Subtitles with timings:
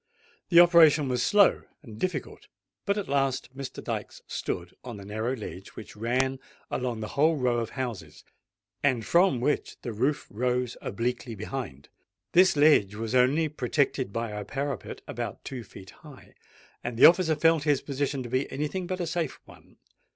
[0.49, 2.47] The operation was slow and difficult;
[2.87, 3.83] but at last Mr.
[3.83, 6.39] Dykes stood on a narrow ledge which ran
[6.71, 8.23] along the whole row of houses,
[8.81, 11.89] and from which the roof rose obliquely behind.
[12.31, 16.33] This ledge was only protected by a parapet about two feet high;
[16.83, 19.77] and the officer felt his position to be any thing but a safe one.